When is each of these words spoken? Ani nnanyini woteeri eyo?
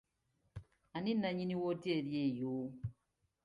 Ani 0.95 1.11
nnanyini 1.15 1.55
woteeri 1.61 2.11
eyo? 2.25 2.53